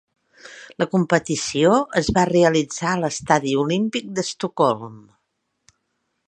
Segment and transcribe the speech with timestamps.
[0.83, 4.99] La competició es va realitzar a l'Estadi Olímpic d'Estocolm.